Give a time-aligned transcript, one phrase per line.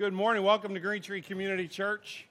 [0.00, 0.44] Good morning.
[0.44, 2.26] Welcome to Green Tree Community Church.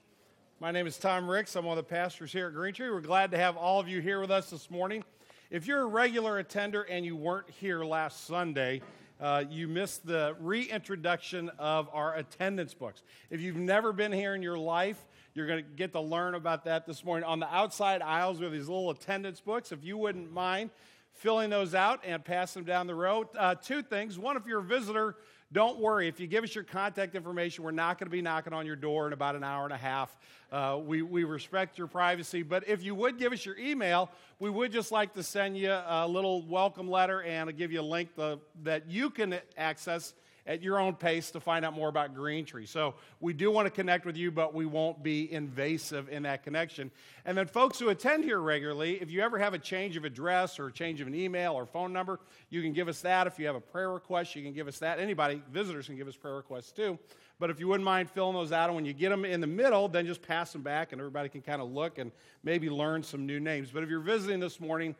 [0.60, 1.56] My name is Tom Ricks.
[1.56, 2.90] I'm one of the pastors here at Green Tree.
[2.90, 5.04] We're glad to have all of you here with us this morning.
[5.52, 8.82] If you're a regular attender and you weren't here last Sunday,
[9.22, 13.04] uh, you missed the reintroduction of our attendance books.
[13.30, 15.06] If you've never been here in your life,
[15.36, 17.26] you're going to get to learn about that this morning.
[17.26, 19.72] On the outside aisles are these little attendance books.
[19.72, 20.72] If you wouldn't mind
[21.14, 23.28] filling those out and passing them down the road.
[23.38, 24.18] Uh, two things.
[24.18, 25.18] One, if you're a visitor,
[25.52, 26.08] don't worry.
[26.08, 28.76] If you give us your contact information, we're not going to be knocking on your
[28.76, 30.16] door in about an hour and a half.
[30.52, 32.44] Uh, we, we respect your privacy.
[32.44, 35.72] But if you would give us your email, we would just like to send you
[35.72, 40.14] a little welcome letter and give you a link to, that you can access
[40.50, 42.66] at your own pace to find out more about Green Tree.
[42.66, 46.42] So we do want to connect with you, but we won't be invasive in that
[46.42, 46.90] connection.
[47.24, 50.58] And then, folks who attend here regularly, if you ever have a change of address
[50.58, 53.28] or a change of an email or phone number, you can give us that.
[53.28, 55.00] If you have a prayer request, you can give us that.
[55.00, 56.98] Anybody, visitors can give us prayer requests too.
[57.38, 59.48] But if you wouldn't mind filling those out, and when you get them in the
[59.48, 62.12] middle, then just pass them back, and everybody can kind of look and
[62.44, 63.70] maybe learn some new names.
[63.70, 64.96] But if you're visiting this morning,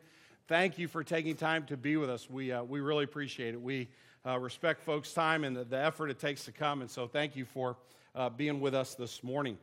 [0.46, 2.30] thank you for taking time to be with us.
[2.30, 3.60] We, uh, we really appreciate it.
[3.60, 3.88] We
[4.26, 6.80] uh, respect folks' time and the, the, effort it takes to come.
[6.80, 7.76] And so thank you for
[8.14, 9.58] uh, being with us this morning.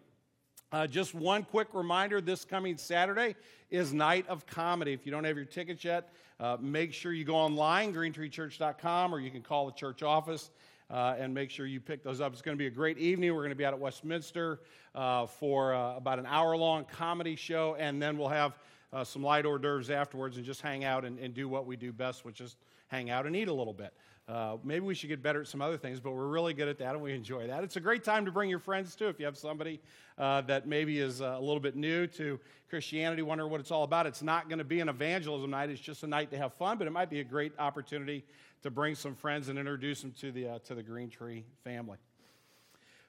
[0.72, 3.36] Uh, just one quick reminder this coming Saturday
[3.70, 4.94] is Night of Comedy.
[4.94, 9.20] If you don't have your tickets yet, uh, make sure you go online, greentreechurch.com, or
[9.20, 10.52] you can call the church office.
[10.90, 12.32] Uh, and make sure you pick those up.
[12.32, 13.36] It's going to be a great evening.
[13.36, 14.62] We're going to be out at Westminster
[14.96, 18.58] uh, for about an hour long comedy show, and then we'll have
[18.94, 21.76] uh, some light hors d'oeuvres afterwards and just hang out and, and, do what we
[21.76, 22.56] do best, which is
[22.88, 23.94] hang out and eat a little bit.
[24.28, 26.78] Uh, maybe we should get better at some other things, but we're really good at
[26.78, 27.64] that and we enjoy that.
[27.64, 29.08] It's a great time to bring your friends too.
[29.08, 29.80] If you have somebody
[30.18, 32.38] uh, that maybe is uh, a little bit new to
[32.70, 35.70] Christianity, wonder what it's all about, it's not going to be an evangelism night.
[35.70, 38.26] It's just a night to have fun, but it might be a great opportunity
[38.64, 41.98] to bring some friends and introduce them to the, uh, to the Green Tree family.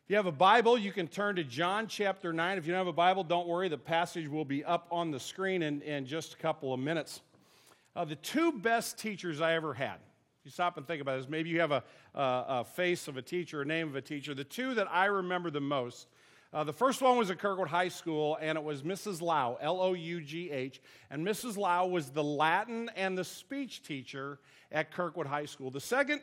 [0.05, 2.59] If you have a Bible, you can turn to John chapter 9.
[2.59, 3.69] If you don't have a Bible, don't worry.
[3.69, 7.23] The passage will be up on the screen in, in just a couple of minutes.
[7.97, 9.97] Uh, the two best teachers I ever had
[10.49, 13.23] you stop and think about this, maybe you have a, a, a, face of a
[13.23, 14.33] teacher, a name of a teacher.
[14.33, 16.09] The two that I remember the most,
[16.55, 19.21] uh, the first one was at Kirkwood High School, and it was Mrs.
[19.21, 20.81] Lough, L O U G H.
[21.11, 21.59] And Mrs.
[21.59, 24.39] Lough was the Latin and the speech teacher
[24.73, 25.71] at Kirkwood High School.
[25.71, 26.23] The second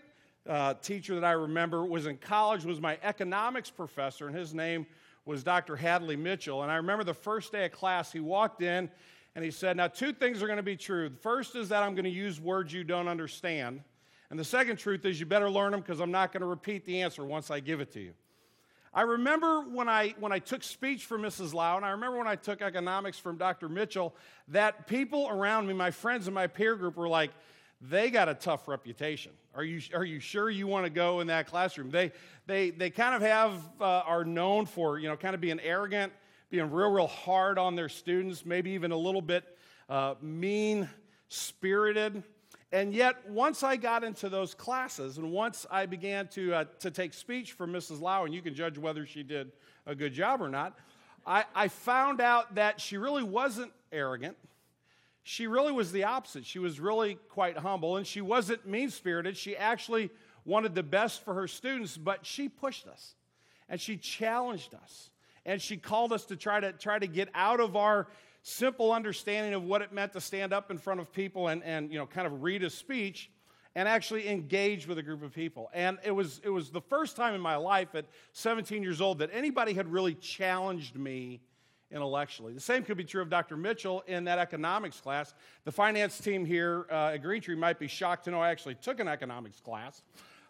[0.49, 4.87] uh, teacher that I remember was in college, was my economics professor, and his name
[5.25, 5.75] was Dr.
[5.75, 6.63] Hadley Mitchell.
[6.63, 8.89] And I remember the first day of class, he walked in
[9.35, 11.09] and he said, Now, two things are going to be true.
[11.09, 13.81] The first is that I'm going to use words you don't understand.
[14.35, 16.83] And the second truth is you better learn them because I'm not going to repeat
[16.83, 18.11] the answer once I give it to you.
[18.93, 21.53] I remember when I, when I took speech from Mrs.
[21.53, 23.69] Lough, and I remember when I took economics from Dr.
[23.69, 24.13] Mitchell,
[24.49, 27.31] that people around me, my friends in my peer group, were like,
[27.79, 29.31] they got a tough reputation.
[29.53, 31.89] Are you, are you sure you want to go in that classroom?
[31.89, 32.11] They,
[32.45, 36.11] they, they kind of have, uh, are known for, you know, kind of being arrogant,
[36.49, 39.45] being real, real hard on their students, maybe even a little bit
[39.87, 40.89] uh, mean
[41.29, 42.21] spirited.
[42.71, 46.91] And yet, once I got into those classes and once I began to, uh, to
[46.91, 48.01] take speech from Mrs.
[48.01, 49.51] Lough, and you can judge whether she did
[49.85, 50.77] a good job or not,
[51.25, 54.35] I, I found out that she really wasn't arrogant.
[55.23, 56.45] She really was the opposite.
[56.45, 59.37] She was really quite humble, and she wasn't mean spirited.
[59.37, 60.09] She actually
[60.43, 63.15] wanted the best for her students, but she pushed us
[63.67, 65.09] and she challenged us
[65.45, 68.07] and she called us to try to try to get out of our
[68.47, 71.91] simple understanding of what it meant to stand up in front of people and, and
[71.91, 73.31] you know, kind of read a speech
[73.73, 75.67] and actually engage with a group of people.
[75.73, 79.17] And it was, it was the first time in my life at 17 years old
[79.17, 81.41] that anybody had really challenged me
[81.91, 82.53] intellectually.
[82.53, 83.57] The same could be true of Dr.
[83.57, 85.33] Mitchell in that economics class.
[85.63, 88.75] The finance team here uh, at Green Tree might be shocked to know I actually
[88.75, 90.03] took an economics class.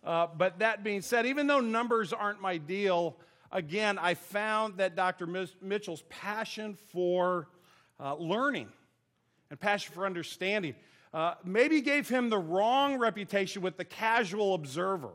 [0.03, 3.15] Uh, but that being said, even though numbers aren't my deal,
[3.53, 5.27] again, I found that Dr.
[5.61, 7.47] Mitchell's passion for
[7.99, 8.67] uh, learning
[9.49, 10.75] and passion for understanding.
[11.13, 15.13] Uh, maybe gave him the wrong reputation with the casual observer.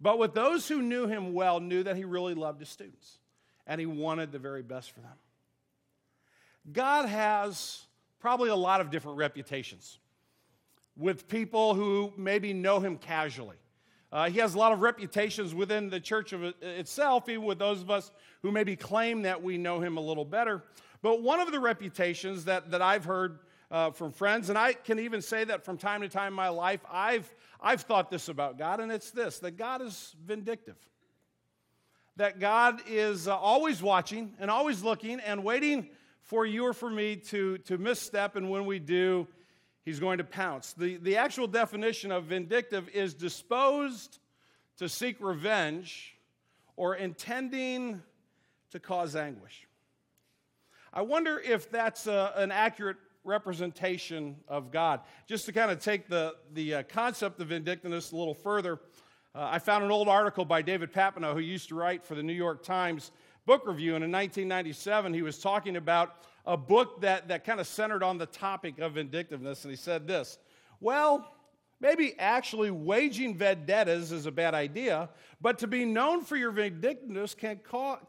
[0.00, 3.18] But with those who knew him well, knew that he really loved his students
[3.66, 5.16] and he wanted the very best for them.
[6.72, 7.82] God has
[8.20, 9.98] probably a lot of different reputations
[10.96, 13.56] with people who maybe know him casually.
[14.12, 17.80] Uh, he has a lot of reputations within the church of itself, even with those
[17.80, 18.10] of us
[18.42, 20.62] who maybe claim that we know him a little better.
[21.02, 23.38] But one of the reputations that, that I've heard
[23.70, 26.48] uh, from friends, and I can even say that from time to time in my
[26.48, 30.76] life, I've, I've thought this about God, and it's this that God is vindictive.
[32.16, 35.88] That God is uh, always watching and always looking and waiting
[36.22, 39.26] for you or for me to, to misstep, and when we do,
[39.82, 40.74] He's going to pounce.
[40.74, 44.18] The, the actual definition of vindictive is disposed
[44.76, 46.16] to seek revenge
[46.76, 48.02] or intending
[48.72, 49.66] to cause anguish.
[50.92, 55.00] I wonder if that's a, an accurate representation of God.
[55.28, 58.80] Just to kind of take the, the uh, concept of vindictiveness a little further,
[59.32, 62.24] uh, I found an old article by David Papineau, who used to write for the
[62.24, 63.12] New York Times
[63.46, 63.94] Book Review.
[63.94, 68.18] And in 1997, he was talking about a book that, that kind of centered on
[68.18, 69.64] the topic of vindictiveness.
[69.64, 70.38] And he said this
[70.80, 71.36] Well,
[71.80, 75.08] maybe actually waging vendettas is a bad idea,
[75.40, 77.60] but to be known for your vindictiveness can,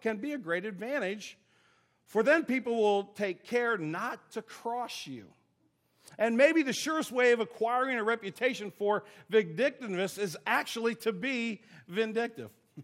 [0.02, 1.38] can be a great advantage
[2.12, 5.28] for then people will take care not to cross you.
[6.18, 11.62] And maybe the surest way of acquiring a reputation for vindictiveness is actually to be
[11.88, 12.50] vindictive.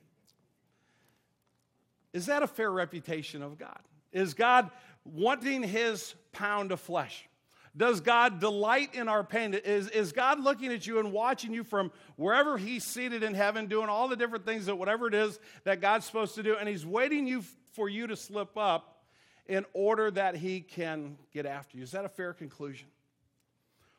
[2.14, 3.80] is that a fair reputation of God?
[4.14, 4.72] Is God
[5.04, 7.28] wanting his pound of flesh?
[7.76, 9.54] Does God delight in our pain?
[9.54, 13.68] Is, is God looking at you and watching you from wherever He's seated in heaven,
[13.68, 16.70] doing all the different things that whatever it is that God's supposed to do, and
[16.70, 17.44] He's waiting you
[17.74, 18.97] for you to slip up
[19.48, 21.84] in order that he can get after you.
[21.84, 22.88] Is that a fair conclusion?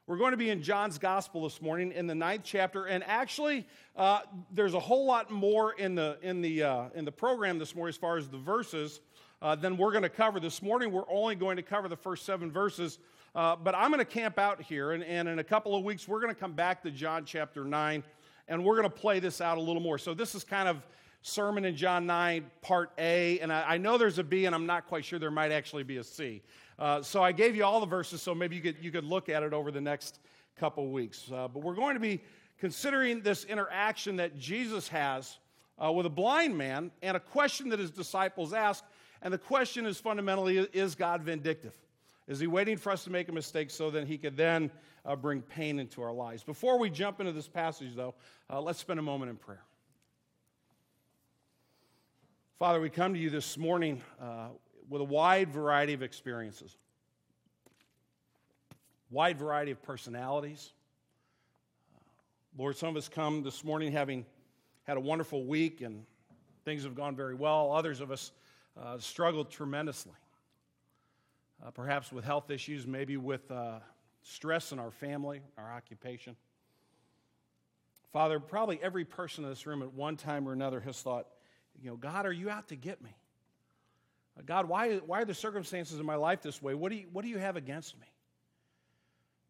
[0.07, 3.67] We're going to be in John's Gospel this morning in the ninth chapter, and actually,
[3.95, 7.75] uh, there's a whole lot more in the in the uh, in the program this
[7.75, 9.01] morning as far as the verses
[9.43, 10.93] uh, than we're going to cover this morning.
[10.93, 12.99] We're only going to cover the first seven verses,
[13.35, 16.09] uh, but I'm going to camp out here, and, and in a couple of weeks,
[16.09, 18.03] we're going to come back to John chapter nine,
[18.49, 19.99] and we're going to play this out a little more.
[19.99, 20.87] So this is kind of
[21.23, 24.67] sermon in John 9, part A, and I, I, know there's a B, and I'm
[24.67, 26.43] not quite sure there might actually be a C.
[26.79, 29.29] Uh, so I gave you all the verses, so maybe you could, you could look
[29.29, 30.21] at it over the next
[30.57, 31.31] couple weeks.
[31.33, 32.21] Uh, but we're going to be
[32.59, 35.39] considering this interaction that Jesus has
[35.83, 38.85] uh, with a blind man and a question that his disciples ask.
[39.23, 41.75] And the question is fundamentally Is God vindictive?
[42.27, 44.71] Is he waiting for us to make a mistake so that he could then
[45.05, 46.45] uh, bring pain into our lives?
[46.45, 48.15] Before we jump into this passage, though,
[48.51, 49.63] uh, let's spend a moment in prayer.
[52.59, 54.49] Father, we come to you this morning uh,
[54.89, 56.77] with a wide variety of experiences,
[59.11, 60.73] wide variety of personalities.
[62.59, 64.27] Lord, some of us come this morning having
[64.83, 66.05] had a wonderful week and
[66.65, 67.71] things have gone very well.
[67.71, 68.33] Others of us
[68.77, 70.17] uh, struggled tremendously,
[71.65, 73.79] uh, perhaps with health issues, maybe with uh,
[74.23, 76.35] stress in our family, our occupation.
[78.13, 81.29] Father, probably every person in this room at one time or another has thought,
[81.81, 83.15] you know, God, are you out to get me?
[84.37, 86.75] Uh, God, why, why are the circumstances in my life this way?
[86.75, 88.07] What do, you, what do you have against me?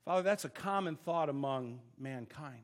[0.04, 2.62] Father, that's a common thought among mankind.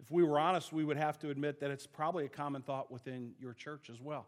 [0.00, 2.90] If we were honest, we would have to admit that it's probably a common thought
[2.90, 4.26] within your church as well.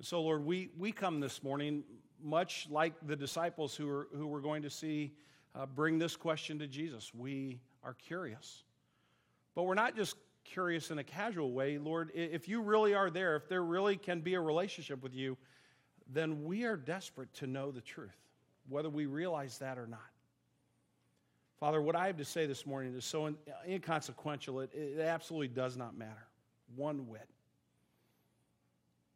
[0.00, 1.82] So, Lord, we, we come this morning
[2.22, 5.12] much like the disciples who who we're going to see
[5.54, 7.12] uh, bring this question to Jesus.
[7.14, 8.64] We are curious.
[9.54, 10.16] But we're not just
[10.52, 14.20] curious in a casual way, Lord, if you really are there, if there really can
[14.20, 15.36] be a relationship with you,
[16.10, 18.16] then we are desperate to know the truth,
[18.68, 20.00] whether we realize that or not.
[21.60, 23.34] Father, what I have to say this morning is so
[23.68, 26.26] inconsequential, it, it absolutely does not matter
[26.76, 27.28] one whit.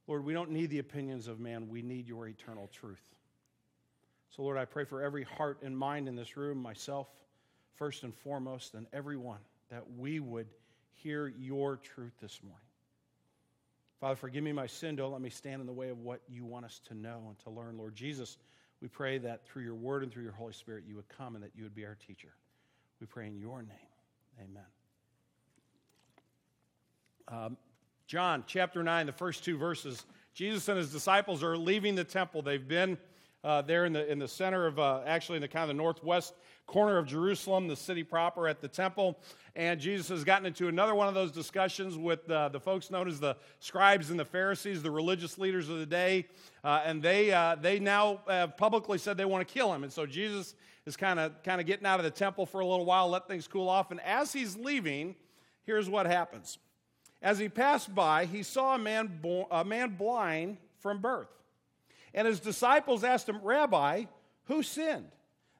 [0.07, 3.03] Lord, we don't need the opinions of man, we need your eternal truth.
[4.31, 7.07] So, Lord, I pray for every heart and mind in this room, myself
[7.75, 9.41] first and foremost, and everyone,
[9.71, 10.49] that we would
[10.95, 12.61] hear your truth this morning.
[14.01, 14.97] Father, forgive me my sin.
[14.97, 17.39] Don't let me stand in the way of what you want us to know and
[17.41, 17.79] to learn.
[17.79, 18.37] Lord Jesus,
[18.81, 21.45] we pray that through your word and through your Holy Spirit, you would come and
[21.45, 22.35] that you would be our teacher.
[23.01, 23.79] We pray in your name.
[24.41, 24.65] Amen.
[27.29, 27.57] Um,
[28.07, 30.05] John chapter 9, the first two verses.
[30.35, 32.43] Jesus and his disciples are leaving the temple.
[32.43, 32.99] They've been
[33.45, 35.83] uh, there in the, in the center of, uh, actually, in the kind of the
[35.83, 36.35] northwest
[36.67, 39.19] corner of Jerusalem, the city proper at the temple.
[39.57, 43.09] And Jesus has gotten into another one of those discussions with uh, the folks known
[43.09, 46.27] as the scribes and the Pharisees, the religious leaders of the day.
[46.63, 49.83] Uh, and they, uh, they now have publicly said they want to kill him.
[49.83, 50.55] And so Jesus
[50.87, 53.29] is kind of kind of getting out of the temple for a little while, let
[53.29, 53.91] things cool off.
[53.91, 55.15] And as he's leaving,
[55.65, 56.59] here's what happens.
[57.21, 61.29] As he passed by, he saw a man, bo- a man blind from birth.
[62.15, 64.05] And his disciples asked him, Rabbi,
[64.45, 65.11] who sinned?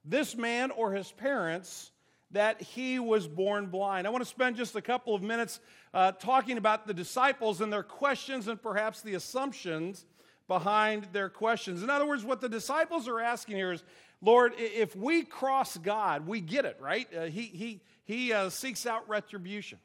[0.05, 1.91] this man or his parents
[2.33, 4.07] that he was born blind.
[4.07, 5.61] I want to spend just a couple of minutes
[5.93, 10.07] uh, talking about the disciples and their questions and perhaps the assumptions
[10.49, 11.83] behind their questions.
[11.83, 13.85] In other words, what the disciples are asking here is,
[14.23, 17.07] Lord, if we cross God, we get it, right?
[17.15, 19.79] Uh, he he, he uh, seeks out retribution.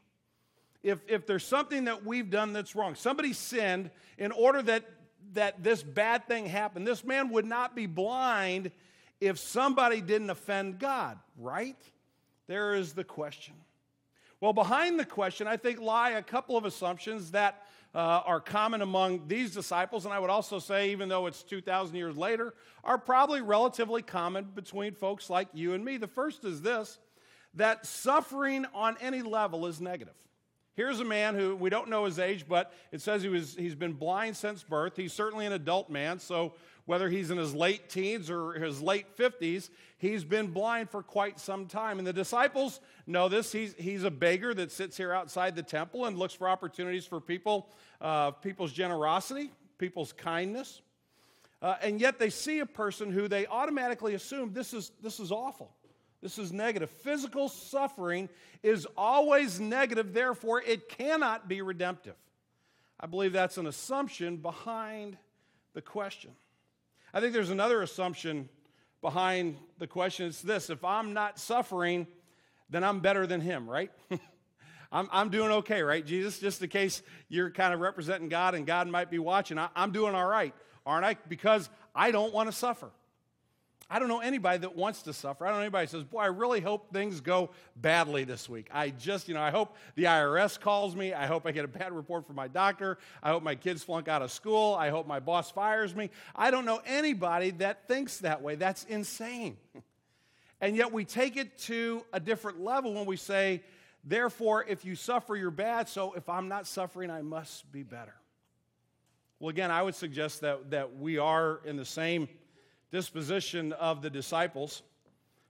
[0.83, 4.85] If, if there's something that we've done that's wrong, somebody sinned in order that,
[5.33, 8.71] that this bad thing happened, this man would not be blind
[9.19, 11.77] if somebody didn't offend God, right?
[12.47, 13.55] There is the question.
[14.39, 17.65] Well, behind the question, I think, lie a couple of assumptions that
[17.95, 21.95] uh, are common among these disciples, and I would also say, even though it's 2,000
[21.95, 22.53] years later,
[22.83, 25.97] are probably relatively common between folks like you and me.
[25.97, 26.99] The first is this
[27.55, 30.13] that suffering on any level is negative.
[30.77, 33.73] Here's a man who we don't know his age, but it says he was, he's
[33.73, 34.95] been blind since birth.
[34.95, 36.53] He's certainly an adult man, so
[36.85, 41.39] whether he's in his late teens or his late 50s, he's been blind for quite
[41.39, 41.97] some time.
[41.97, 43.51] And the disciples know this.
[43.51, 47.19] He's, he's a beggar that sits here outside the temple and looks for opportunities for
[47.19, 47.69] people,
[47.99, 50.83] uh, people's generosity, people's kindness.
[51.59, 55.31] Uh, and yet they see a person who they automatically assume this is, this is
[55.31, 55.71] awful.
[56.21, 56.89] This is negative.
[56.89, 58.29] Physical suffering
[58.63, 62.15] is always negative, therefore, it cannot be redemptive.
[62.99, 65.17] I believe that's an assumption behind
[65.73, 66.31] the question.
[67.13, 68.49] I think there's another assumption
[69.01, 70.25] behind the question.
[70.27, 72.07] It's this if I'm not suffering,
[72.69, 73.91] then I'm better than him, right?
[74.91, 76.39] I'm, I'm doing okay, right, Jesus?
[76.39, 79.91] Just in case you're kind of representing God and God might be watching, I, I'm
[79.91, 80.53] doing all right,
[80.85, 81.17] aren't I?
[81.27, 82.89] Because I don't want to suffer.
[83.89, 85.45] I don't know anybody that wants to suffer.
[85.45, 88.67] I don't know anybody that says, Boy, I really hope things go badly this week.
[88.73, 91.13] I just, you know, I hope the IRS calls me.
[91.13, 92.97] I hope I get a bad report from my doctor.
[93.23, 94.75] I hope my kids flunk out of school.
[94.75, 96.09] I hope my boss fires me.
[96.35, 98.55] I don't know anybody that thinks that way.
[98.55, 99.55] That's insane.
[100.61, 103.63] and yet we take it to a different level when we say,
[104.03, 105.87] Therefore, if you suffer, you're bad.
[105.87, 108.15] So if I'm not suffering, I must be better.
[109.39, 112.27] Well, again, I would suggest that, that we are in the same
[112.91, 114.83] disposition of the disciples.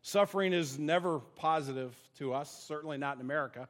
[0.02, 3.68] Suffering is never positive to us, certainly not in America.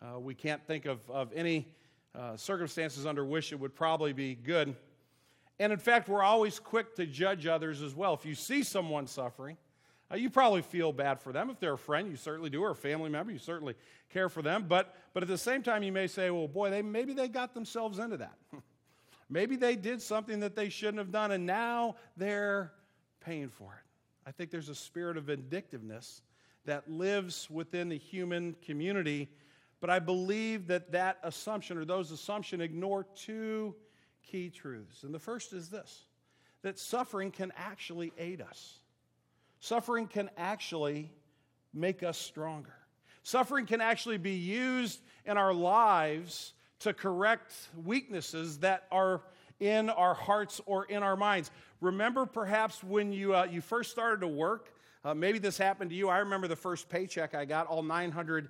[0.00, 1.68] Uh, we can't think of, of any
[2.14, 4.74] uh, circumstances under which it would probably be good.
[5.58, 8.14] And in fact, we're always quick to judge others as well.
[8.14, 9.56] If you see someone suffering,
[10.10, 11.50] uh, you probably feel bad for them.
[11.50, 13.74] If they're a friend, you certainly do, or a family member, you certainly
[14.12, 14.66] care for them.
[14.68, 17.54] But, but at the same time, you may say, well, boy, they, maybe they got
[17.54, 18.36] themselves into that.
[19.30, 22.72] maybe they did something that they shouldn't have done, and now they're
[23.24, 24.28] paying for it.
[24.28, 26.22] I think there's a spirit of vindictiveness
[26.64, 29.28] that lives within the human community,
[29.80, 33.74] but I believe that that assumption or those assumptions ignore two
[34.22, 35.02] key truths.
[35.02, 36.04] And the first is this
[36.62, 38.78] that suffering can actually aid us.
[39.58, 41.10] Suffering can actually
[41.74, 42.74] make us stronger.
[43.24, 47.52] Suffering can actually be used in our lives to correct
[47.84, 49.22] weaknesses that are
[49.62, 51.52] in our hearts or in our minds.
[51.80, 54.74] Remember perhaps when you, uh, you first started to work?
[55.04, 56.08] Uh, maybe this happened to you.
[56.08, 58.48] I remember the first paycheck I got, all $900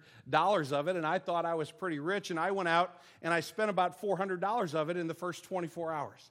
[0.72, 2.30] of it, and I thought I was pretty rich.
[2.30, 5.92] And I went out and I spent about $400 of it in the first 24
[5.92, 6.30] hours.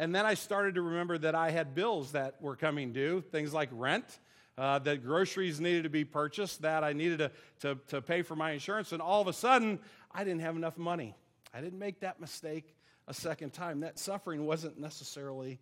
[0.00, 3.54] And then I started to remember that I had bills that were coming due, things
[3.54, 4.18] like rent,
[4.56, 8.34] uh, that groceries needed to be purchased, that I needed to, to, to pay for
[8.34, 8.90] my insurance.
[8.90, 9.78] And all of a sudden,
[10.10, 11.14] I didn't have enough money.
[11.54, 12.74] I didn't make that mistake
[13.08, 13.80] a second time.
[13.80, 15.58] That suffering wasn't necessarily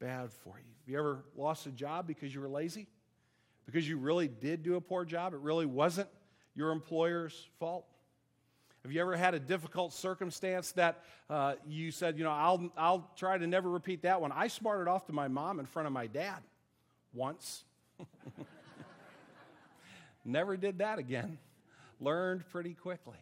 [0.00, 0.64] bad for you.
[0.80, 2.88] Have you ever lost a job because you were lazy?
[3.66, 5.34] Because you really did do a poor job?
[5.34, 6.08] It really wasn't
[6.54, 7.84] your employer's fault?
[8.82, 13.10] Have you ever had a difficult circumstance that uh, you said, you know, I'll, I'll
[13.16, 14.32] try to never repeat that one?
[14.32, 16.38] I smarted off to my mom in front of my dad
[17.12, 17.64] once.
[20.24, 21.38] never did that again.
[22.00, 23.18] Learned pretty quickly.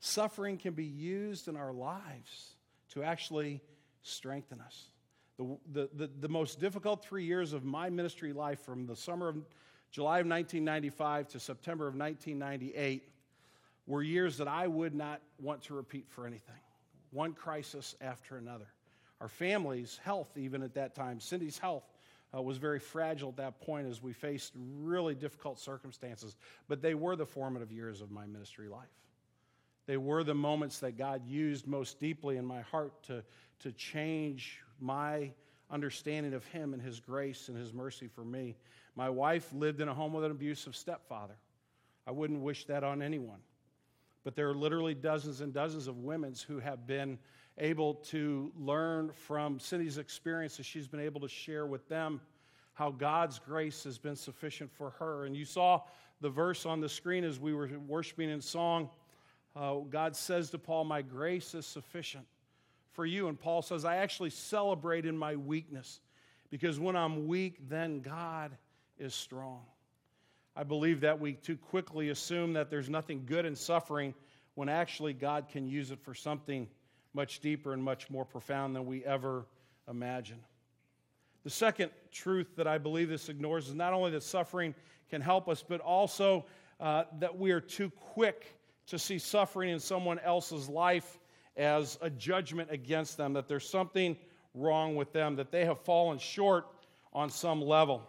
[0.00, 2.53] Suffering can be used in our lives
[2.94, 3.60] to actually
[4.02, 4.84] strengthen us.
[5.36, 9.28] The, the, the, the, most difficult three years of my ministry life from the summer
[9.28, 9.36] of
[9.90, 13.08] July of 1995 to September of 1998
[13.86, 16.54] were years that I would not want to repeat for anything.
[17.10, 18.66] One crisis after another.
[19.20, 21.84] Our family's health, even at that time, Cindy's health,
[22.34, 26.36] uh, was very fragile at that point as we faced really difficult circumstances.
[26.68, 28.88] But they were the formative years of my ministry life.
[29.86, 33.22] They were the moments that God used most deeply in my heart to,
[33.60, 35.32] to change my
[35.70, 38.56] understanding of Him and His grace and His mercy for me.
[38.96, 41.36] My wife lived in a home with an abusive stepfather.
[42.06, 43.40] I wouldn't wish that on anyone.
[44.24, 47.18] But there are literally dozens and dozens of women who have been
[47.58, 50.64] able to learn from Cindy's experiences.
[50.64, 52.20] She's been able to share with them
[52.72, 55.26] how God's grace has been sufficient for her.
[55.26, 55.82] And you saw
[56.20, 58.88] the verse on the screen as we were worshiping in song
[59.56, 62.26] uh, God says to Paul, My grace is sufficient
[62.92, 63.28] for you.
[63.28, 66.00] And Paul says, I actually celebrate in my weakness
[66.50, 68.52] because when I'm weak, then God
[68.98, 69.62] is strong.
[70.56, 74.14] I believe that we too quickly assume that there's nothing good in suffering
[74.54, 76.68] when actually God can use it for something
[77.12, 79.46] much deeper and much more profound than we ever
[79.88, 80.38] imagine.
[81.42, 84.74] The second truth that I believe this ignores is not only that suffering
[85.10, 86.46] can help us, but also
[86.80, 91.18] uh, that we are too quick to see suffering in someone else's life
[91.56, 94.16] as a judgment against them, that there's something
[94.54, 96.66] wrong with them, that they have fallen short
[97.12, 98.02] on some level.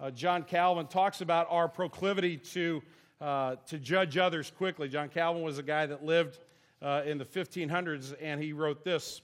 [0.00, 2.82] Uh, John Calvin talks about our proclivity to,
[3.20, 4.88] uh, to judge others quickly.
[4.88, 6.38] John Calvin was a guy that lived
[6.80, 9.20] uh, in the 1500s, and he wrote this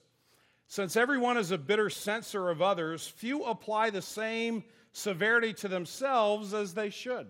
[0.66, 6.54] Since everyone is a bitter censor of others, few apply the same severity to themselves
[6.54, 7.28] as they should.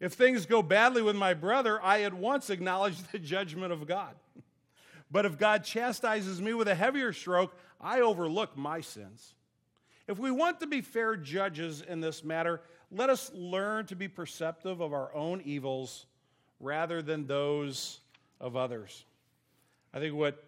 [0.00, 4.14] If things go badly with my brother, I at once acknowledge the judgment of God.
[5.10, 9.34] But if God chastises me with a heavier stroke, I overlook my sins.
[10.08, 12.60] If we want to be fair judges in this matter,
[12.90, 16.06] let us learn to be perceptive of our own evils
[16.60, 18.00] rather than those
[18.40, 19.04] of others.
[19.92, 20.42] I think what,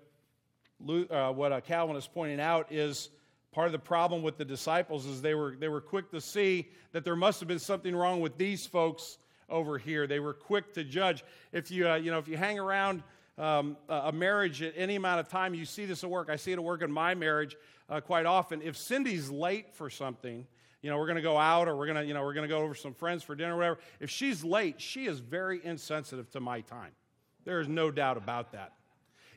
[1.11, 3.11] uh, what uh, Calvin is pointing out is
[3.53, 6.69] part of the problem with the disciples is they were, they were quick to see
[6.93, 10.07] that there must have been something wrong with these folks over here.
[10.07, 11.25] They were quick to judge.
[11.53, 13.03] If you, uh, you know, if you hang around
[13.39, 16.31] um, a marriage at any amount of time, you see this at work.
[16.31, 17.57] I see it at work in my marriage
[17.89, 18.63] uh, quite often.
[18.63, 20.47] If Cindy's late for something,
[20.83, 22.49] you know, we're going to go out or we're going to, you know, we're going
[22.49, 23.79] to go over some friends for dinner or whatever.
[24.01, 26.93] If she's late, she is very insensitive to my time.
[27.45, 28.73] There is no doubt about that.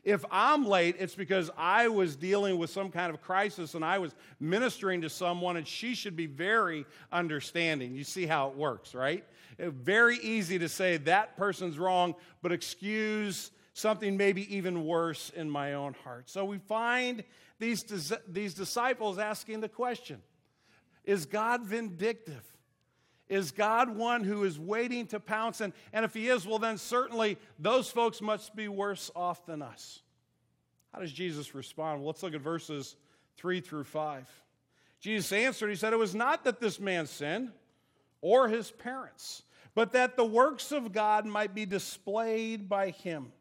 [0.04, 3.98] If I'm late, it's because I was dealing with some kind of crisis and I
[3.98, 7.94] was ministering to someone, and she should be very understanding.
[7.94, 9.24] You see how it works, right?
[9.58, 15.48] Eh, very easy to say that person's wrong, but excuse something maybe even worse in
[15.48, 16.28] my own heart.
[16.28, 17.24] So we find
[17.58, 17.84] these,
[18.28, 20.22] these disciples asking the question
[21.04, 22.44] Is God vindictive?
[23.30, 25.60] Is God one who is waiting to pounce?
[25.60, 29.62] And, and if he is, well, then certainly those folks must be worse off than
[29.62, 30.00] us.
[30.92, 32.00] How does Jesus respond?
[32.00, 32.96] Well, let's look at verses
[33.36, 34.28] 3 through 5.
[34.98, 37.52] Jesus answered, He said, It was not that this man sinned
[38.20, 39.44] or his parents,
[39.76, 43.32] but that the works of God might be displayed by him.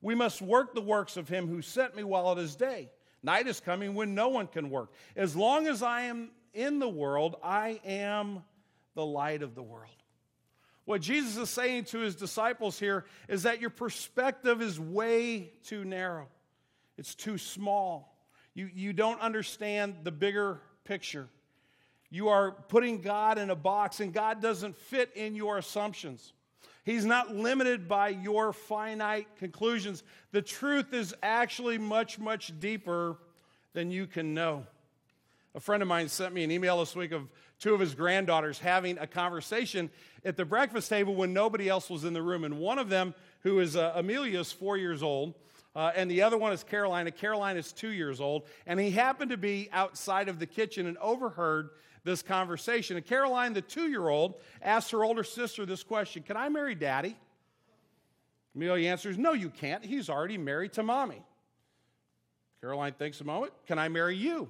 [0.00, 2.90] We must work the works of him who sent me while it is day.
[3.24, 4.92] Night is coming when no one can work.
[5.16, 8.44] As long as I am in the world, I am
[9.00, 9.94] the light of the world.
[10.84, 15.86] What Jesus is saying to his disciples here is that your perspective is way too
[15.86, 16.26] narrow,
[16.98, 18.14] it's too small.
[18.52, 21.28] You, you don't understand the bigger picture.
[22.10, 26.34] You are putting God in a box, and God doesn't fit in your assumptions.
[26.84, 30.02] He's not limited by your finite conclusions.
[30.32, 33.16] The truth is actually much, much deeper
[33.72, 34.66] than you can know.
[35.54, 37.28] A friend of mine sent me an email this week of
[37.60, 39.90] two of his granddaughters having a conversation
[40.24, 42.44] at the breakfast table when nobody else was in the room.
[42.44, 45.34] And one of them, who is uh, Amelia, is four years old.
[45.76, 47.12] Uh, and the other one is Carolina.
[47.12, 48.44] Carolina is two years old.
[48.66, 51.70] And he happened to be outside of the kitchen and overheard
[52.02, 52.96] this conversation.
[52.96, 56.74] And Caroline, the two year old, asked her older sister this question Can I marry
[56.74, 57.16] daddy?
[58.56, 59.84] Amelia answers, No, you can't.
[59.84, 61.22] He's already married to mommy.
[62.62, 63.52] Caroline thinks a moment.
[63.66, 64.48] Can I marry you?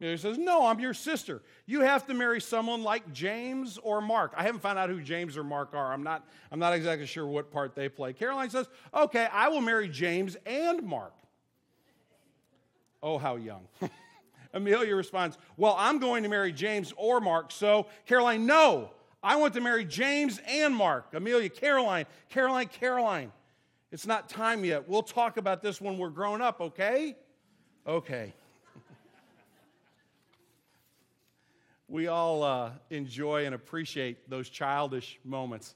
[0.00, 1.42] Amelia says, No, I'm your sister.
[1.66, 4.32] You have to marry someone like James or Mark.
[4.36, 5.92] I haven't found out who James or Mark are.
[5.92, 8.12] I'm not, I'm not exactly sure what part they play.
[8.12, 11.12] Caroline says, Okay, I will marry James and Mark.
[13.02, 13.66] Oh, how young.
[14.54, 17.52] Amelia responds, Well, I'm going to marry James or Mark.
[17.52, 21.12] So, Caroline, no, I want to marry James and Mark.
[21.12, 23.32] Amelia, Caroline, Caroline, Caroline.
[23.92, 24.88] It's not time yet.
[24.88, 27.16] We'll talk about this when we're grown up, okay?
[27.86, 28.32] Okay.
[31.90, 35.74] We all uh, enjoy and appreciate those childish moments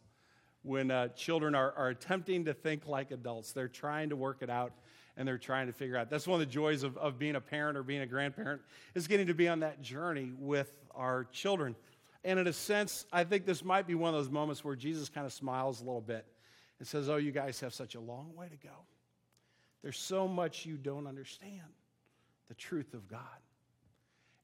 [0.62, 3.53] when uh, children are, are attempting to think like adults.
[3.53, 4.72] They're trying to work it out
[5.16, 6.11] and they're trying to figure out.
[6.11, 8.62] That's one of the joys of, of being a parent or being a grandparent
[8.94, 11.74] is getting to be on that journey with our children.
[12.22, 15.09] And in a sense, I think this might be one of those moments where Jesus
[15.09, 16.24] kind of smiles a little bit
[16.79, 18.74] and says, Oh, you guys have such a long way to go.
[19.83, 21.61] There's so much you don't understand
[22.48, 23.20] the truth of God.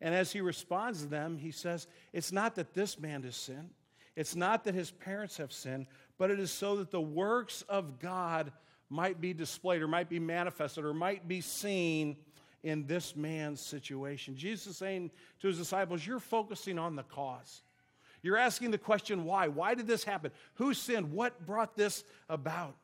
[0.00, 3.70] And as he responds to them, he says, It's not that this man has sinned,
[4.16, 5.86] it's not that his parents have sinned,
[6.18, 8.52] but it is so that the works of God
[8.88, 12.16] might be displayed or might be manifested or might be seen
[12.62, 14.36] in this man's situation.
[14.36, 15.10] Jesus saying
[15.40, 17.62] to his disciples, You're focusing on the cause.
[18.22, 19.48] You're asking the question, why?
[19.48, 20.30] Why did this happen?
[20.54, 21.12] Who sinned?
[21.12, 22.76] What brought this about?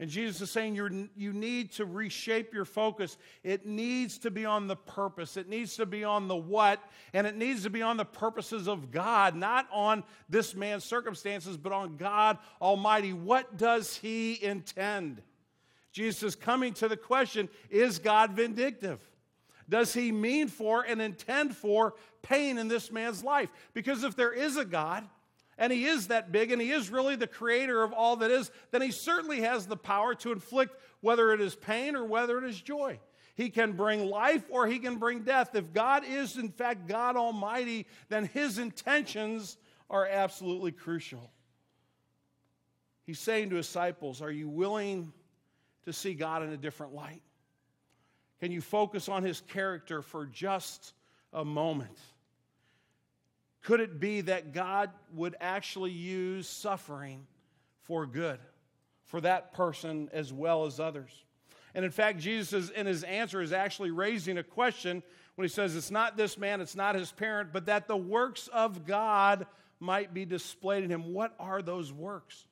[0.00, 3.18] And Jesus is saying you you need to reshape your focus.
[3.44, 6.82] It needs to be on the purpose, it needs to be on the what,
[7.12, 11.58] and it needs to be on the purposes of God, not on this man's circumstances,
[11.58, 13.12] but on God Almighty.
[13.12, 15.20] What does He intend?
[15.92, 19.00] Jesus is coming to the question is God vindictive?
[19.68, 23.52] Does He mean for and intend for pain in this man's life?
[23.74, 25.06] Because if there is a God,
[25.60, 28.50] and he is that big, and he is really the creator of all that is,
[28.70, 32.44] then he certainly has the power to inflict whether it is pain or whether it
[32.44, 32.98] is joy.
[33.34, 35.54] He can bring life or he can bring death.
[35.54, 39.58] If God is, in fact, God Almighty, then his intentions
[39.90, 41.30] are absolutely crucial.
[43.04, 45.12] He's saying to his disciples, Are you willing
[45.84, 47.22] to see God in a different light?
[48.40, 50.94] Can you focus on his character for just
[51.34, 51.98] a moment?
[53.62, 57.26] Could it be that God would actually use suffering
[57.82, 58.38] for good
[59.06, 61.10] for that person as well as others?
[61.74, 65.02] And in fact, Jesus, is, in his answer, is actually raising a question
[65.34, 68.48] when he says, It's not this man, it's not his parent, but that the works
[68.48, 69.46] of God
[69.78, 71.12] might be displayed in him.
[71.12, 72.44] What are those works?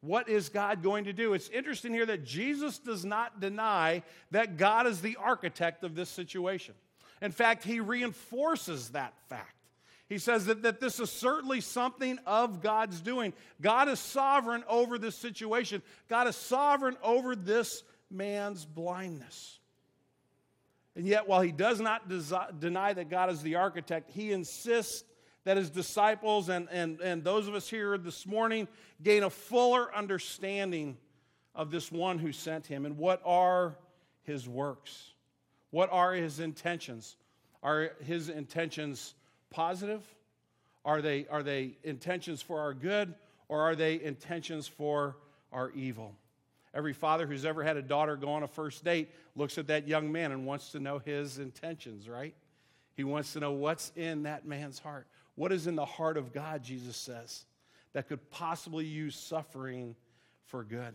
[0.00, 1.32] What is God going to do?
[1.32, 6.08] It's interesting here that Jesus does not deny that God is the architect of this
[6.08, 6.74] situation.
[7.20, 9.61] In fact, he reinforces that fact.
[10.12, 13.32] He says that, that this is certainly something of God's doing.
[13.62, 19.58] God is sovereign over this situation, God is sovereign over this man's blindness.
[20.94, 25.02] And yet, while he does not desi- deny that God is the architect, he insists
[25.44, 28.68] that his disciples and, and, and those of us here this morning
[29.02, 30.98] gain a fuller understanding
[31.54, 33.78] of this one who sent him and what are
[34.24, 35.14] his works?
[35.70, 37.16] What are his intentions?
[37.62, 39.14] Are his intentions
[39.52, 40.02] positive?
[40.84, 43.14] Are they, are they intentions for our good
[43.48, 45.16] or are they intentions for
[45.52, 46.14] our evil?
[46.74, 49.86] Every father who's ever had a daughter go on a first date looks at that
[49.86, 52.34] young man and wants to know his intentions, right?
[52.94, 55.06] He wants to know what's in that man's heart.
[55.34, 57.44] What is in the heart of God, Jesus says,
[57.92, 59.94] that could possibly use suffering
[60.46, 60.94] for good?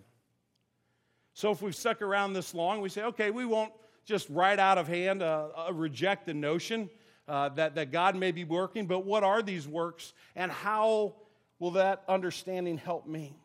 [1.34, 3.72] So if we've stuck around this long, we say, okay, we won't
[4.06, 6.90] just right out of hand uh, uh, reject the notion
[7.28, 11.16] uh, that, that God may be working, but what are these works and how
[11.60, 13.36] will that understanding help me?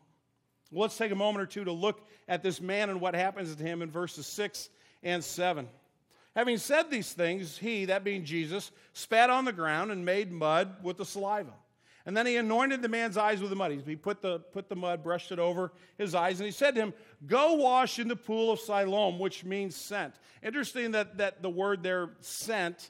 [0.71, 3.55] Well, let's take a moment or two to look at this man and what happens
[3.55, 4.69] to him in verses 6
[5.03, 5.67] and 7.
[6.35, 10.77] Having said these things, he, that being Jesus, spat on the ground and made mud
[10.81, 11.53] with the saliva.
[12.05, 13.83] And then he anointed the man's eyes with the mud.
[13.85, 16.81] He put the, put the mud, brushed it over his eyes, and he said to
[16.81, 16.93] him,
[17.25, 20.15] Go wash in the pool of Siloam, which means sent.
[20.41, 22.89] Interesting that, that the word there, sent,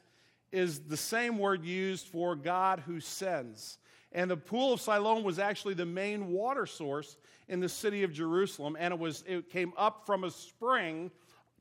[0.53, 3.79] is the same word used for God who sends.
[4.11, 7.17] And the pool of Siloam was actually the main water source
[7.49, 11.11] in the city of Jerusalem, and it, was, it came up from a spring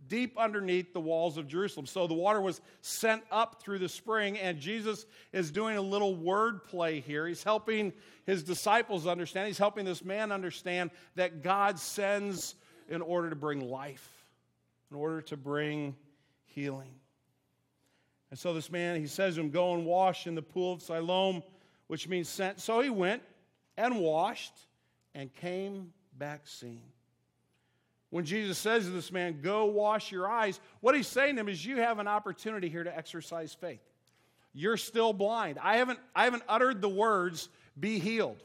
[0.09, 1.87] deep underneath the walls of Jerusalem.
[1.87, 6.14] So the water was sent up through the spring, and Jesus is doing a little
[6.14, 7.26] word play here.
[7.26, 7.92] He's helping
[8.26, 12.57] his disciples understand, he's helping this man understand that God sends
[12.88, 14.26] in order to bring life,
[14.90, 15.96] in order to bring
[16.44, 16.94] healing.
[18.33, 20.83] And so this man, he says to him, Go and wash in the pool of
[20.83, 21.45] Siloam,
[21.87, 22.61] which means sent.
[22.61, 23.23] So he went
[23.77, 24.55] and washed
[25.14, 26.83] and came back seeing
[28.12, 31.49] when Jesus says to this man, Go wash your eyes, what he's saying to him
[31.49, 33.81] is, You have an opportunity here to exercise faith.
[34.53, 35.59] You're still blind.
[35.59, 37.49] I haven't, I haven't uttered the words,
[37.81, 38.45] Be healed.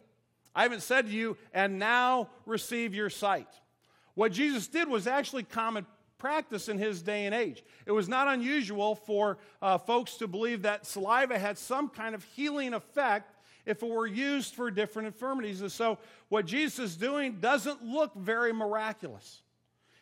[0.56, 3.50] I haven't said to you, And now receive your sight.
[4.13, 5.86] What Jesus did was actually common
[6.17, 7.63] practice in his day and age.
[7.86, 12.23] It was not unusual for uh, folks to believe that saliva had some kind of
[12.36, 13.34] healing effect
[13.65, 15.62] if it were used for different infirmities.
[15.62, 15.99] And so,
[16.30, 19.41] what Jesus is doing doesn't look very miraculous.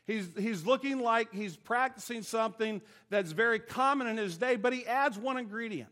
[0.08, 4.86] He's, he's looking like he's practicing something that's very common in his day, but he
[4.86, 5.90] adds one ingredient.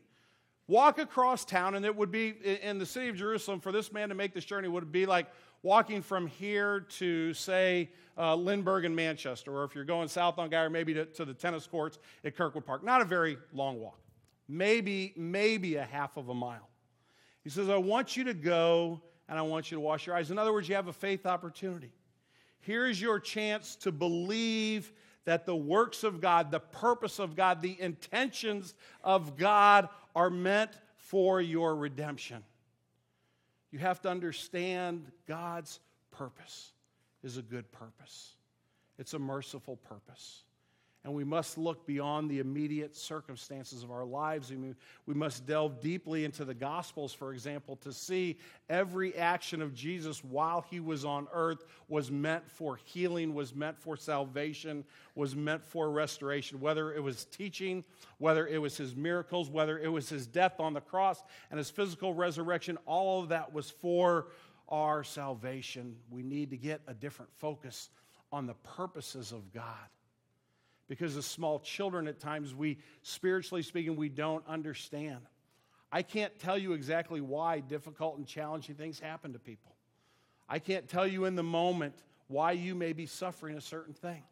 [0.68, 4.10] Walk across town, and it would be in the city of Jerusalem for this man
[4.10, 5.28] to make this journey would be like
[5.64, 10.50] walking from here to, say, uh, Lindbergh and Manchester, or if you're going south on
[10.50, 12.84] Geyer, or maybe to, to the tennis courts at Kirkwood Park.
[12.84, 14.00] Not a very long walk,
[14.48, 16.70] maybe, maybe a half of a mile.
[17.44, 20.32] He says, I want you to go and I want you to wash your eyes.
[20.32, 21.92] In other words, you have a faith opportunity.
[22.60, 24.94] Here's your chance to believe
[25.26, 30.72] that the works of God, the purpose of God, the intentions of God are meant
[30.98, 32.44] for your redemption.
[33.74, 35.80] You have to understand God's
[36.12, 36.74] purpose
[37.24, 38.36] is a good purpose,
[39.00, 40.44] it's a merciful purpose
[41.06, 44.54] and we must look beyond the immediate circumstances of our lives.
[45.06, 48.38] We, must delve deeply into the Gospels, for example, to see
[48.70, 53.78] every action of Jesus while he was on earth was meant for healing, was meant
[53.78, 56.62] for salvation, was meant for restoration.
[56.62, 57.84] Whether it was teaching,
[58.20, 61.70] whether it was his miracles, whether it was his death on the cross and his
[61.70, 64.28] physical resurrection, all of that was for
[64.70, 65.98] our salvation.
[66.10, 67.90] We need to get a different focus
[68.32, 69.90] on the purposes of God
[70.88, 75.20] because as small children, at times, we, spiritually speaking, we don't understand.
[75.92, 79.76] I can't tell you exactly why difficult and challenging things happen to people.
[80.50, 81.96] I can't tell you in the moment
[82.28, 84.24] why you may be suffering a certain thing.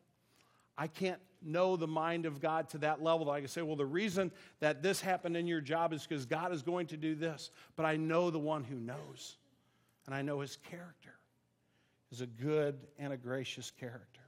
[0.78, 3.76] I can't know the mind of God to that level that I can say, well,
[3.76, 7.16] the reason that this happened in your job is because God is going to do
[7.16, 7.52] this.
[7.76, 9.38] But I know the one who knows,
[10.06, 11.14] and I know his character
[12.12, 14.21] is a good and a gracious character.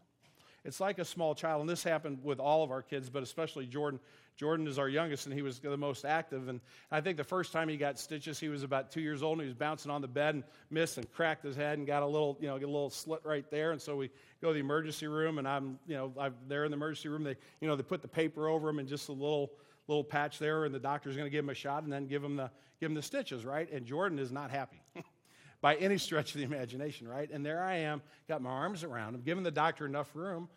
[0.66, 3.66] It's like a small child, and this happened with all of our kids, but especially
[3.66, 4.00] Jordan.
[4.36, 6.48] Jordan is our youngest, and he was the most active.
[6.48, 6.60] And
[6.92, 9.42] I think the first time he got stitches, he was about two years old, and
[9.42, 12.08] he was bouncing on the bed and missed and cracked his head and got a
[12.08, 13.72] little, you know, a little slit right there.
[13.72, 14.10] And so we
[14.42, 17.24] go to the emergency room, and I'm, you know, I'm there in the emergency room.
[17.24, 19.52] They, you know, they put the paper over him and just a little,
[19.88, 22.24] little patch there, and the doctor's going to give him a shot and then give
[22.24, 22.50] him the,
[22.80, 23.72] give him the stitches, right?
[23.72, 24.82] And Jordan is not happy.
[25.64, 27.32] by any stretch of the imagination, right?
[27.32, 30.50] And there I am, got my arms around him, giving the doctor enough room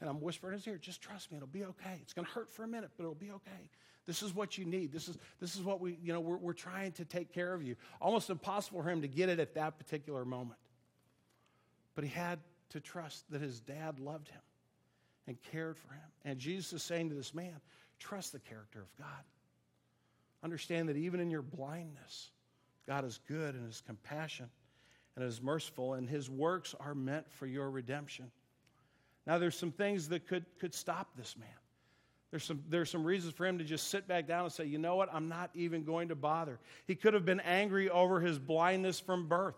[0.00, 1.98] and I'm whispering in his ear, just trust me, it'll be okay.
[2.00, 3.70] It's going to hurt for a minute, but it'll be okay.
[4.06, 4.92] This is what you need.
[4.92, 7.62] This is, this is what we, you know, we're, we're trying to take care of
[7.62, 7.74] you.
[8.00, 10.58] Almost impossible for him to get it at that particular moment.
[11.96, 12.38] But he had
[12.70, 14.40] to trust that his dad loved him
[15.26, 16.10] and cared for him.
[16.24, 17.54] And Jesus is saying to this man,
[17.98, 19.24] trust the character of God.
[20.42, 22.30] Understand that even in your blindness,
[22.86, 24.48] God is good and is compassion
[25.16, 28.30] and is merciful, and his works are meant for your redemption.
[29.26, 31.48] Now, there's some things that could, could stop this man.
[32.30, 34.78] There's some, there's some reasons for him to just sit back down and say, you
[34.78, 36.58] know what, I'm not even going to bother.
[36.86, 39.54] He could have been angry over his blindness from birth.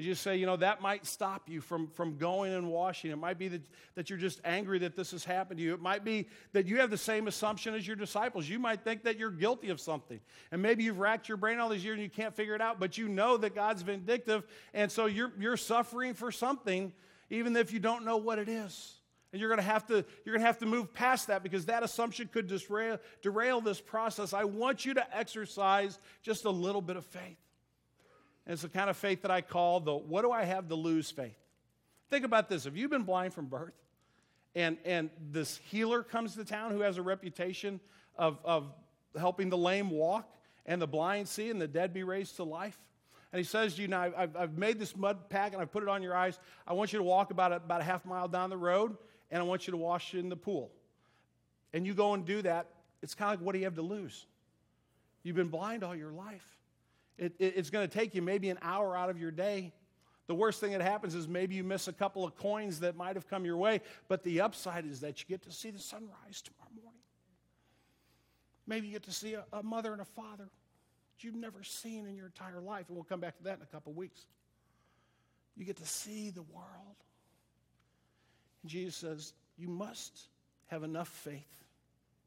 [0.00, 3.10] And just say, you know, that might stop you from, from going and washing.
[3.10, 3.60] It might be that,
[3.96, 5.74] that you're just angry that this has happened to you.
[5.74, 8.48] It might be that you have the same assumption as your disciples.
[8.48, 10.18] You might think that you're guilty of something.
[10.52, 12.80] And maybe you've racked your brain all these years and you can't figure it out,
[12.80, 14.46] but you know that God's vindictive.
[14.72, 16.94] And so you're, you're suffering for something
[17.28, 18.94] even if you don't know what it is.
[19.34, 21.66] And you're going to have to you're going to have to move past that because
[21.66, 24.32] that assumption could derail, derail this process.
[24.32, 27.36] I want you to exercise just a little bit of faith.
[28.50, 30.74] And it's the kind of faith that I call the what do I have to
[30.74, 31.38] lose faith?
[32.10, 32.64] Think about this.
[32.64, 33.76] Have you been blind from birth?
[34.56, 37.78] And, and this healer comes to town who has a reputation
[38.16, 38.72] of, of
[39.16, 40.28] helping the lame walk
[40.66, 42.76] and the blind see and the dead be raised to life.
[43.32, 45.84] And he says to you, Now, I've, I've made this mud pack and I've put
[45.84, 46.36] it on your eyes.
[46.66, 48.96] I want you to walk about a, about a half mile down the road
[49.30, 50.72] and I want you to wash in the pool.
[51.72, 52.66] And you go and do that.
[53.00, 54.26] It's kind of like, what do you have to lose?
[55.22, 56.59] You've been blind all your life.
[57.20, 59.72] It, it, it's going to take you maybe an hour out of your day.
[60.26, 63.14] The worst thing that happens is maybe you miss a couple of coins that might
[63.14, 66.40] have come your way, but the upside is that you get to see the sunrise
[66.42, 67.00] tomorrow morning.
[68.66, 72.06] Maybe you get to see a, a mother and a father that you've never seen
[72.06, 72.86] in your entire life.
[72.88, 74.26] And we'll come back to that in a couple of weeks.
[75.56, 76.96] You get to see the world.
[78.62, 80.28] And Jesus says, You must
[80.68, 81.64] have enough faith.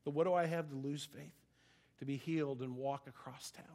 [0.04, 1.34] But what do I have to lose faith?
[2.00, 3.66] To be healed and walk across town.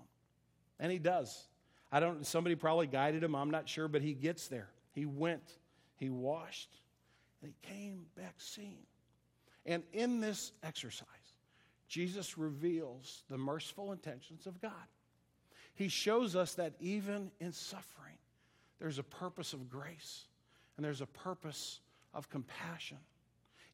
[0.80, 1.48] And he does.
[1.90, 4.68] I don't, somebody probably guided him, I'm not sure, but he gets there.
[4.92, 5.58] He went,
[5.96, 6.70] he washed,
[7.42, 8.86] and he came back seeing.
[9.64, 11.06] And in this exercise,
[11.88, 14.72] Jesus reveals the merciful intentions of God.
[15.74, 18.16] He shows us that even in suffering,
[18.78, 20.24] there's a purpose of grace
[20.76, 21.80] and there's a purpose
[22.14, 22.98] of compassion.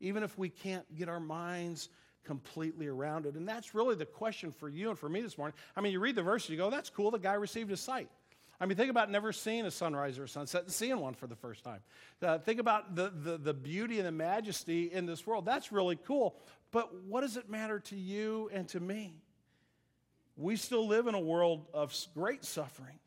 [0.01, 1.88] Even if we can't get our minds
[2.25, 3.35] completely around it.
[3.35, 5.55] And that's really the question for you and for me this morning.
[5.77, 8.09] I mean, you read the verse you go, that's cool, the guy received his sight.
[8.61, 11.27] I mean, think about never seeing a sunrise or a sunset and seeing one for
[11.27, 11.81] the first time.
[12.23, 15.45] Uh, think about the, the, the beauty and the majesty in this world.
[15.45, 16.37] That's really cool.
[16.71, 19.17] But what does it matter to you and to me?
[20.37, 22.99] we still live in a world of great suffering.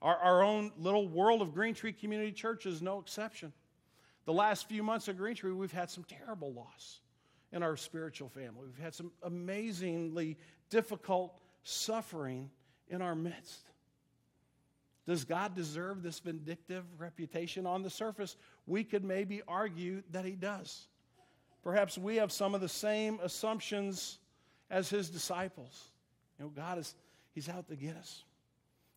[0.00, 3.52] Our, our own little world of Green Tree Community Church is no exception.
[4.26, 7.00] The last few months of Green Tree, we've had some terrible loss
[7.54, 8.66] in our spiritual family.
[8.66, 10.36] We've had some amazingly
[10.70, 12.50] difficult suffering
[12.88, 13.60] in our midst.
[15.06, 17.64] Does God deserve this vindictive reputation?
[17.64, 18.36] On the surface,
[18.66, 20.88] we could maybe argue that He does.
[21.62, 24.18] Perhaps we have some of the same assumptions
[24.68, 25.90] as His disciples.
[26.38, 26.94] You know, God is,
[27.34, 28.24] He's out to get us.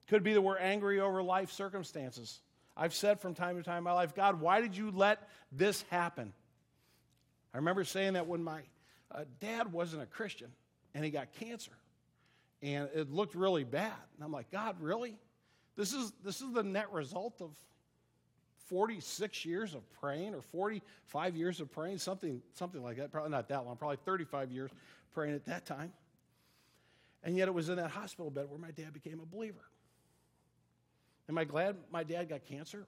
[0.07, 2.39] Could be that we're angry over life circumstances.
[2.75, 5.83] I've said from time to time in my life, God, why did you let this
[5.91, 6.33] happen?
[7.53, 8.61] I remember saying that when my
[9.11, 10.49] uh, dad wasn't a Christian
[10.93, 11.71] and he got cancer
[12.61, 13.93] and it looked really bad.
[14.15, 15.17] And I'm like, God, really?
[15.75, 17.51] This is, this is the net result of
[18.67, 23.11] 46 years of praying or 45 years of praying, something, something like that.
[23.11, 24.71] Probably not that long, probably 35 years
[25.13, 25.93] praying at that time.
[27.23, 29.63] And yet it was in that hospital bed where my dad became a believer.
[31.29, 32.85] Am I glad my dad got cancer?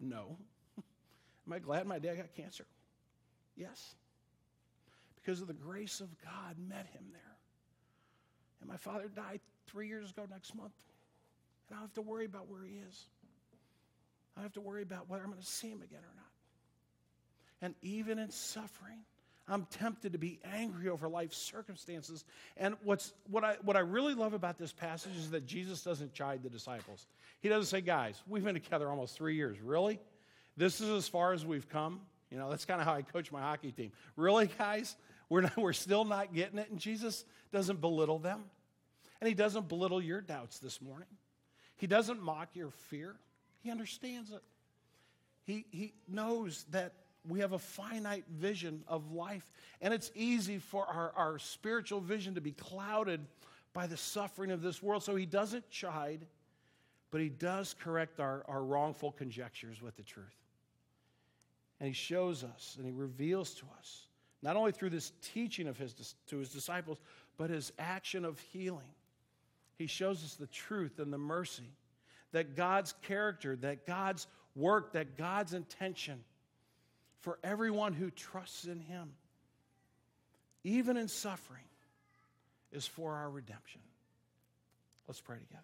[0.00, 0.36] No.
[1.46, 2.66] Am I glad my dad got cancer?
[3.58, 3.94] Yes.
[5.16, 7.36] Because of the grace of God met him there.
[8.60, 10.72] And my father died three years ago next month.
[11.68, 13.04] And I don't have to worry about where he is.
[14.36, 16.24] I don't have to worry about whether I'm going to see him again or not.
[17.60, 19.00] And even in suffering,
[19.48, 22.24] I'm tempted to be angry over life's circumstances.
[22.56, 26.12] And what's, what, I, what I really love about this passage is that Jesus doesn't
[26.12, 27.06] chide the disciples.
[27.40, 29.60] He doesn't say, guys, we've been together almost three years.
[29.60, 29.98] Really?
[30.56, 32.00] This is as far as we've come?
[32.30, 33.92] You know, that's kind of how I coach my hockey team.
[34.16, 34.96] Really, guys?
[35.28, 36.70] We're, not, we're still not getting it?
[36.70, 38.44] And Jesus doesn't belittle them.
[39.20, 41.08] And he doesn't belittle your doubts this morning.
[41.76, 43.16] He doesn't mock your fear.
[43.60, 44.42] He understands it.
[45.44, 46.92] He, he knows that
[47.26, 49.50] we have a finite vision of life.
[49.80, 53.20] And it's easy for our, our spiritual vision to be clouded
[53.72, 55.02] by the suffering of this world.
[55.02, 56.26] So he doesn't chide,
[57.10, 60.26] but he does correct our, our wrongful conjectures with the truth.
[61.80, 64.06] And he shows us and he reveals to us,
[64.42, 66.98] not only through this teaching of his, to his disciples,
[67.36, 68.90] but his action of healing.
[69.76, 71.70] He shows us the truth and the mercy
[72.32, 76.20] that God's character, that God's work, that God's intention
[77.20, 79.12] for everyone who trusts in him,
[80.64, 81.64] even in suffering,
[82.72, 83.80] is for our redemption.
[85.06, 85.62] Let's pray together.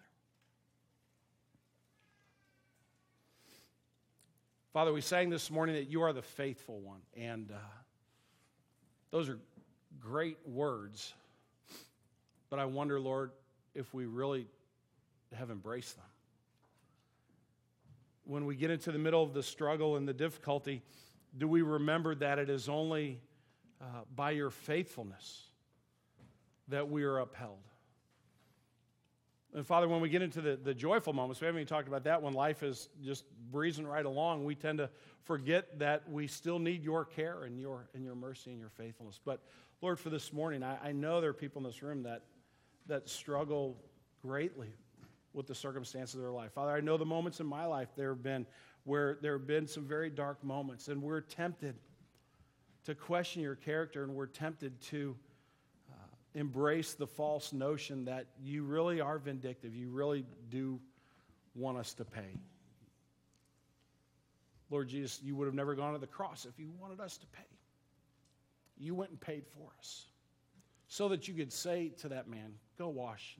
[4.75, 7.55] Father, we sang this morning that you are the faithful one, and uh,
[9.09, 9.39] those are
[10.01, 11.13] great words.
[12.49, 13.31] But I wonder, Lord,
[13.73, 14.47] if we really
[15.33, 16.05] have embraced them.
[18.25, 20.83] When we get into the middle of the struggle and the difficulty,
[21.37, 23.21] do we remember that it is only
[23.79, 25.43] uh, by your faithfulness
[26.67, 27.63] that we are upheld?
[29.55, 32.03] And Father, when we get into the, the joyful moments, we haven't even talked about
[32.03, 34.89] that when life is just breezing right along, we tend to
[35.23, 39.17] forget that we still need your care and your, and your mercy and your faithfulness.
[39.23, 39.41] But
[39.81, 42.23] Lord, for this morning, I, I know there are people in this room that,
[42.87, 43.77] that struggle
[44.21, 44.73] greatly
[45.31, 46.51] with the circumstances of their life.
[46.51, 48.45] Father, I know the moments in my life there have been
[48.83, 51.75] where there have been some very dark moments, and we're tempted
[52.83, 55.15] to question your character, and we're tempted to
[56.35, 59.75] embrace the false notion that you really are vindictive.
[59.75, 60.79] You really do
[61.55, 62.39] want us to pay.
[64.69, 67.25] Lord Jesus, you would have never gone to the cross if you wanted us to
[67.27, 67.43] pay.
[68.77, 70.05] You went and paid for us
[70.87, 73.37] so that you could say to that man, Go wash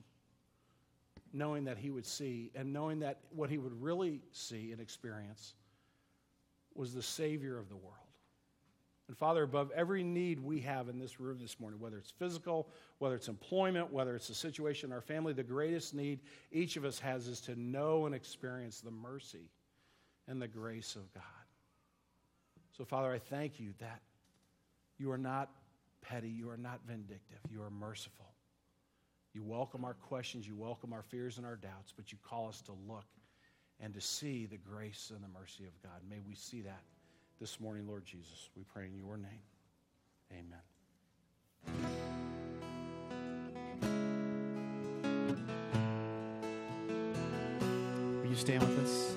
[1.32, 5.54] knowing that he would see and knowing that what he would really see and experience
[6.74, 8.05] was the Savior of the world.
[9.08, 12.68] And Father, above every need we have in this room this morning, whether it's physical,
[12.98, 16.84] whether it's employment, whether it's a situation in our family, the greatest need each of
[16.84, 19.48] us has is to know and experience the mercy
[20.26, 21.22] and the grace of God.
[22.76, 24.02] So, Father, I thank you that
[24.98, 25.50] you are not
[26.02, 28.26] petty, you are not vindictive, you are merciful.
[29.34, 32.60] You welcome our questions, you welcome our fears and our doubts, but you call us
[32.62, 33.04] to look
[33.80, 36.00] and to see the grace and the mercy of God.
[36.08, 36.80] May we see that
[37.40, 38.50] this morning, Lord Jesus.
[38.56, 39.30] We pray in your name.
[40.32, 40.60] Amen.
[48.22, 49.16] Will you stand with us?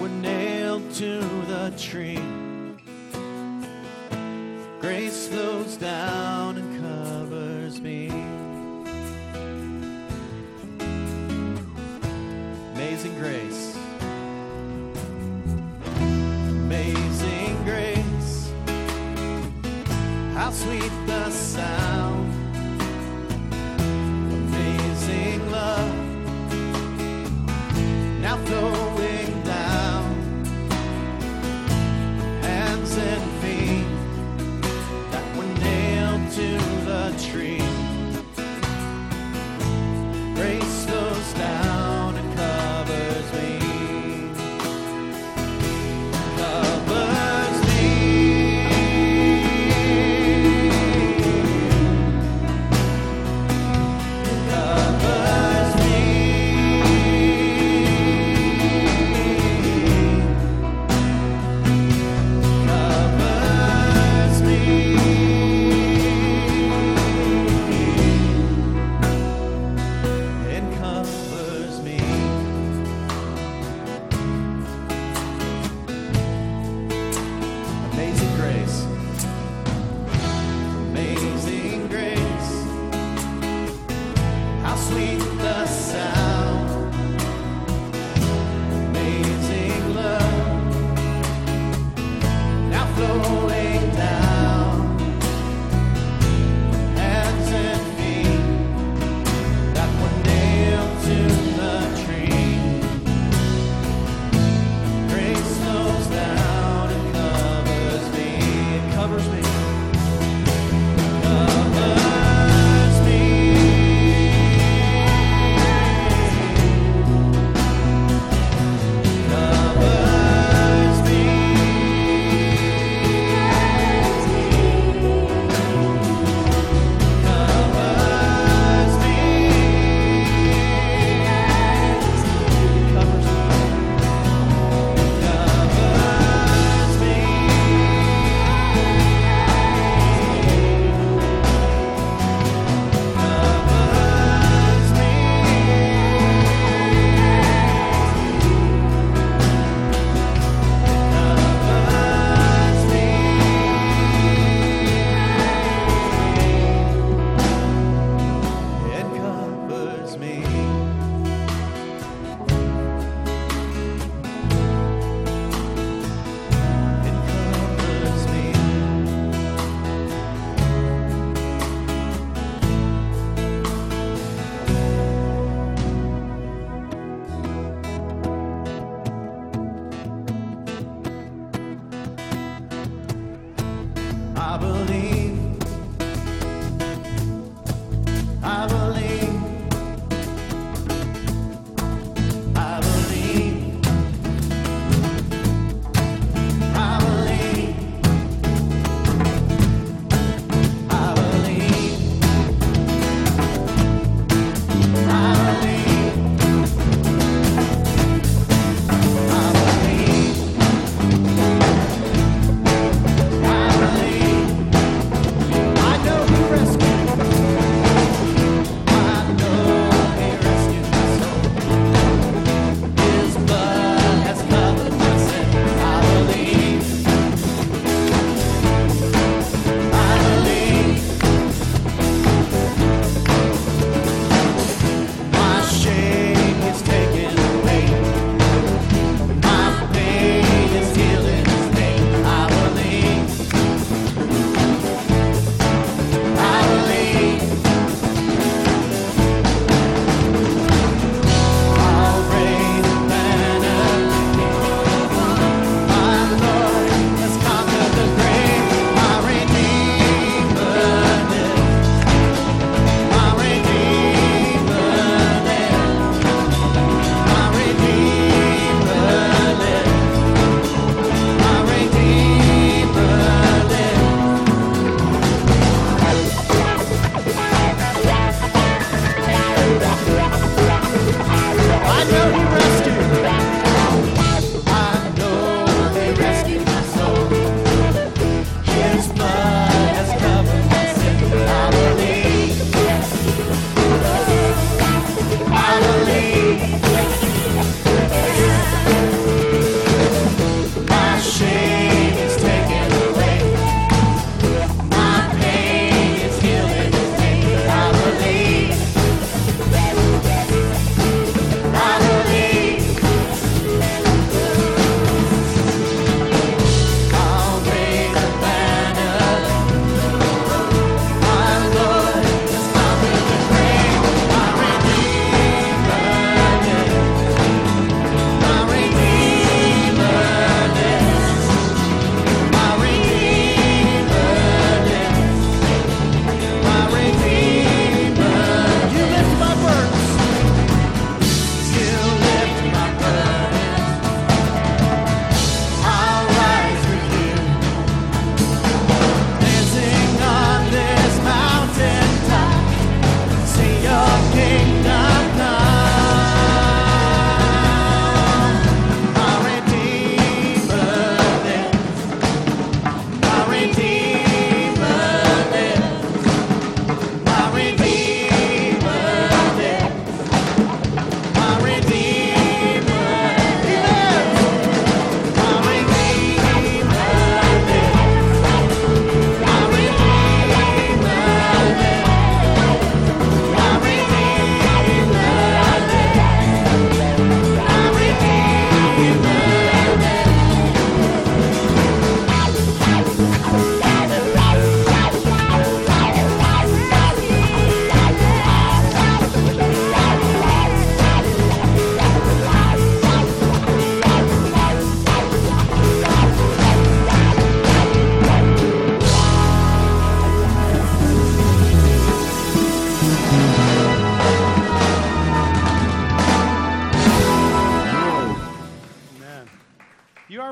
[0.00, 2.20] Were nailed to the tree.
[4.80, 8.08] Grace flows down and covers me.
[12.74, 13.76] Amazing grace.
[16.48, 18.52] Amazing grace.
[20.34, 22.19] How sweet the sound.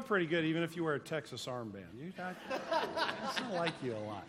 [0.08, 1.84] Pretty good, even if you wear a Texas armband.
[2.00, 2.32] You, I,
[2.72, 4.24] I still like you a lot.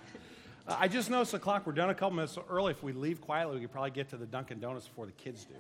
[0.68, 1.66] Uh, I just noticed the clock.
[1.66, 2.72] We're done a couple minutes early.
[2.72, 5.46] If we leave quietly, we could probably get to the Dunkin' Donuts before the kids
[5.46, 5.56] do.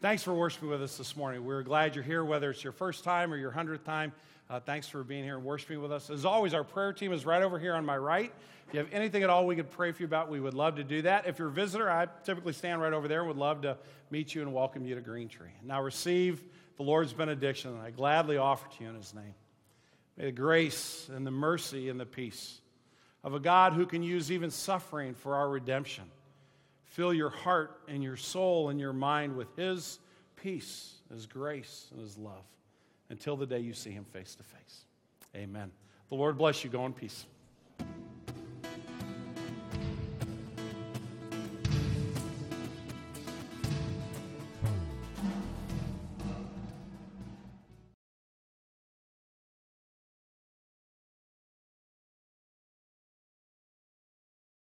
[0.00, 1.44] Thanks for worshiping with us this morning.
[1.44, 4.12] We're glad you're here, whether it's your first time or your hundredth time.
[4.48, 6.08] Uh, thanks for being here and worshiping with us.
[6.08, 8.32] As always, our prayer team is right over here on my right.
[8.68, 10.76] If you have anything at all we could pray for you about, we would love
[10.76, 11.26] to do that.
[11.26, 13.76] If you're a visitor, I typically stand right over there and would love to
[14.12, 15.50] meet you and welcome you to Green Tree.
[15.64, 16.44] Now receive
[16.80, 19.34] the Lord's benediction, and I gladly offer to you in His name.
[20.16, 22.58] May the grace and the mercy and the peace
[23.22, 26.04] of a God who can use even suffering for our redemption
[26.84, 29.98] fill your heart and your soul and your mind with His
[30.36, 32.46] peace, His grace, and His love
[33.10, 34.86] until the day you see Him face to face.
[35.36, 35.70] Amen.
[36.08, 36.70] The Lord bless you.
[36.70, 37.26] Go in peace.